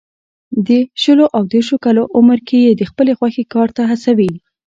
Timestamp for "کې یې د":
2.47-2.81